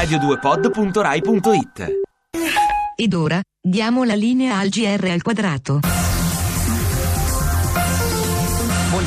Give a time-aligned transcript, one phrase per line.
[0.00, 1.88] radio2pod.rai.it
[2.96, 5.99] Ed ora diamo la linea al GR al quadrato.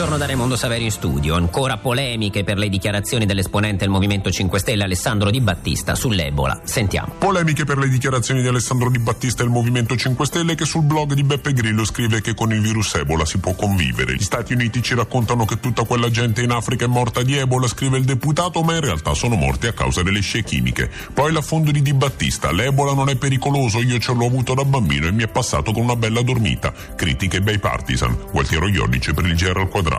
[0.00, 1.34] Buongiorno da Raimondo Saveri in studio.
[1.34, 6.62] Ancora polemiche per le dichiarazioni dell'esponente del Movimento 5 Stelle Alessandro Di Battista sull'Ebola.
[6.64, 7.16] Sentiamo.
[7.18, 11.12] Polemiche per le dichiarazioni di Alessandro Di Battista del Movimento 5 Stelle che sul blog
[11.12, 14.14] di Beppe Grillo scrive che con il virus Ebola si può convivere.
[14.14, 17.68] Gli Stati Uniti ci raccontano che tutta quella gente in Africa è morta di Ebola,
[17.68, 20.90] scrive il deputato, ma in realtà sono morti a causa delle scie chimiche.
[21.12, 25.08] Poi l'affondo di Di Battista, l'Ebola non è pericoloso, io ce l'ho avuto da bambino
[25.08, 26.72] e mi è passato con una bella dormita.
[26.96, 28.16] Critiche bei partisan.
[28.32, 29.89] Gualtiero Iordice per il GR al quadrato.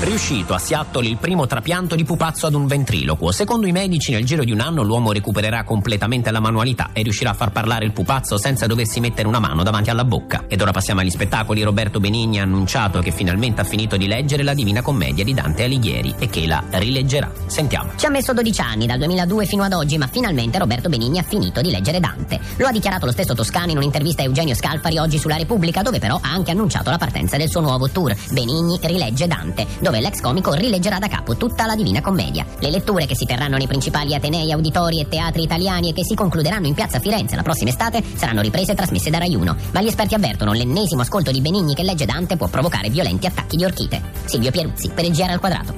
[0.00, 3.32] Riuscito a Seattle il primo trapianto di pupazzo ad un ventriloquo.
[3.32, 7.30] Secondo i medici, nel giro di un anno l'uomo recupererà completamente la manualità e riuscirà
[7.30, 10.44] a far parlare il pupazzo senza doversi mettere una mano davanti alla bocca.
[10.46, 11.64] Ed ora passiamo agli spettacoli.
[11.64, 15.64] Roberto Benigni ha annunciato che finalmente ha finito di leggere la Divina Commedia di Dante
[15.64, 17.32] Alighieri e che la rileggerà.
[17.46, 17.90] Sentiamo.
[17.96, 21.24] Ci ha messo 12 anni, dal 2002 fino ad oggi, ma finalmente Roberto Benigni ha
[21.24, 22.38] finito di leggere Dante.
[22.58, 25.98] Lo ha dichiarato lo stesso Toscano in un'intervista a Eugenio Scalfari oggi sulla Repubblica, dove
[25.98, 30.20] però ha anche annunciato la partenza del suo nuovo tour, Benigni rilegge Dante, dove l'ex
[30.20, 32.44] comico rileggerà da capo tutta la Divina Commedia.
[32.58, 36.16] Le letture che si terranno nei principali atenei, auditori e teatri italiani e che si
[36.16, 39.56] concluderanno in piazza Firenze la prossima estate saranno riprese e trasmesse da Rai 1.
[39.70, 43.56] Ma gli esperti avvertono l'ennesimo ascolto di Benigni che legge Dante può provocare violenti attacchi
[43.56, 44.02] di orchite.
[44.24, 45.74] Silvio Pieruzzi per il GR al quadrato.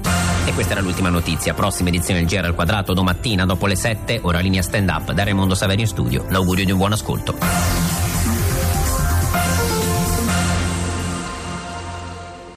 [0.47, 1.53] E questa era l'ultima notizia.
[1.53, 5.25] Prossima edizione del GR al quadrato domattina dopo le 7, ora linea stand up da
[5.25, 6.25] Raimondo Saveri in studio.
[6.31, 8.00] L'augurio di un buon ascolto.